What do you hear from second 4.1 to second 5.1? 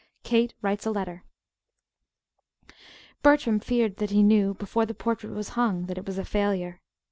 knew, before the